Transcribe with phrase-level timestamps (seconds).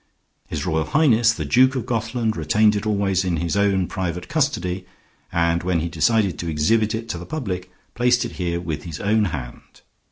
[0.47, 4.87] His Royal Highness, the Duke of Gothland, retained it always in his own private custody,
[5.31, 8.99] and when he decided to exhibit it to the public, placed it here with his
[8.99, 9.81] own hand.